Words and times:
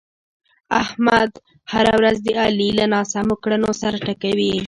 احمد 0.81 1.31
هره 1.71 1.93
ورځ 1.99 2.17
د 2.23 2.27
علي 2.43 2.69
له 2.79 2.85
ناسمو 2.93 3.35
کړنو 3.43 3.69
سر 3.81 3.93
ټکوي. 4.05 4.53